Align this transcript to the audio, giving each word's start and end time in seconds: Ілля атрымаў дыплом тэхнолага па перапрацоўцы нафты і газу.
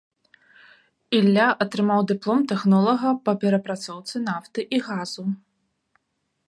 Ілля 1.17 1.45
атрымаў 1.65 2.01
дыплом 2.13 2.41
тэхнолага 2.53 3.09
па 3.29 3.37
перапрацоўцы 3.45 4.15
нафты 4.27 4.61
і 4.77 4.83
газу. 4.89 5.23